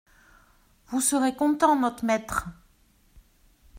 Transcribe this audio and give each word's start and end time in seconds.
Vous 0.87 0.99
serez 0.99 1.35
content, 1.35 1.75
not' 1.75 2.01
maître…. 2.01 2.47